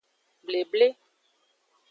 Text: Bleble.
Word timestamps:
Bleble. 0.47 0.89